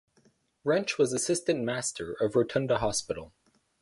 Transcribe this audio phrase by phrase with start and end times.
[0.63, 3.33] Wrench was Assistant Master of Rotunda Hospital.